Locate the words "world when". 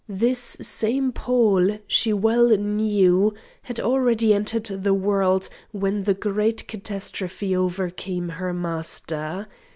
4.95-6.05